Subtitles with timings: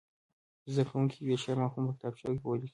[0.71, 2.69] زده کوونکي دې د شعر مفهوم په کتابچو کې ولیکي.